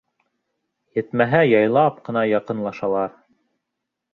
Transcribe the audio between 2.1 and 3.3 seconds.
яҡынлашалар.